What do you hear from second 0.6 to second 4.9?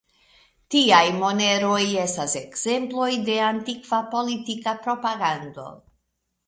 Tiaj moneroj estas ekzemploj de antikva politika